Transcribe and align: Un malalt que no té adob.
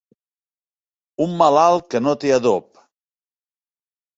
Un 1.27 1.35
malalt 1.43 1.85
que 1.95 2.03
no 2.07 2.17
té 2.25 2.35
adob. 2.39 2.83